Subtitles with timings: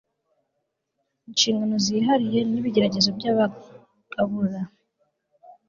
[1.27, 4.61] inshingano zihariye n'ibigeragezo by'abagabura